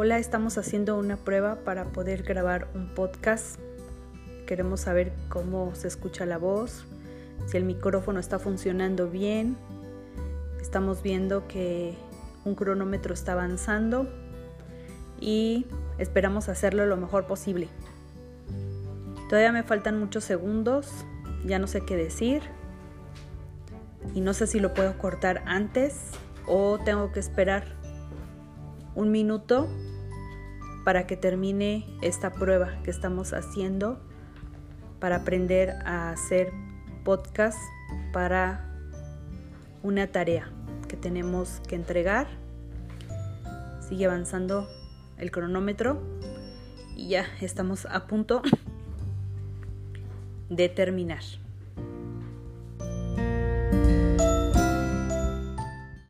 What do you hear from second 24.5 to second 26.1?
lo puedo cortar antes